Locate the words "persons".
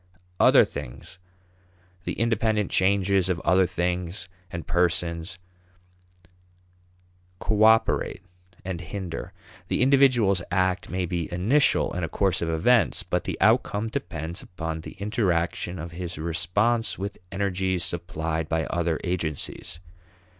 4.65-5.37